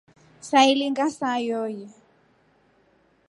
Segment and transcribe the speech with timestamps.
[0.49, 1.85] Sailinga saa yooyi.